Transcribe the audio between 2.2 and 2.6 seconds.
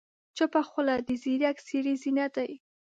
دی.